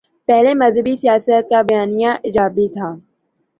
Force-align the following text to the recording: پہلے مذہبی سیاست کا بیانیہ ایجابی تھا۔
پہلے 0.27 0.51
مذہبی 0.61 0.93
سیاست 1.01 1.43
کا 1.51 1.59
بیانیہ 1.69 2.11
ایجابی 2.25 2.67
تھا۔ 2.75 2.89